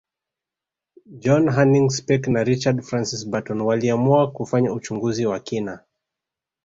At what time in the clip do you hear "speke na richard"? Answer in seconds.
1.97-2.81